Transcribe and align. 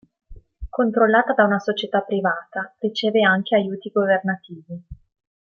Controllata 0.69 1.33
da 1.35 1.43
una 1.45 1.59
società 1.59 2.01
privata, 2.01 2.73
riceve 2.79 3.21
anche 3.21 3.53
aiuti 3.53 3.91
governativi. 3.91 4.83